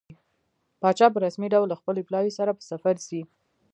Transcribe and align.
پاچا 0.81 1.07
په 1.13 1.19
رسمي 1.25 1.47
ډول 1.53 1.67
له 1.69 1.75
خپل 1.81 1.95
پلاوي 2.07 2.31
سره 2.39 2.51
په 2.57 2.63
سفر 2.71 2.95
ځي. 3.07 3.21